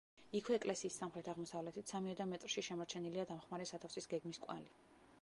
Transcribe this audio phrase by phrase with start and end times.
[0.37, 4.79] იქვე ეკლესიის სამხრეთ-აღმოსავლეთით, სამიოდე მეტრში შემორჩენილია დამხმარე სათავსის გეგმის კვალი.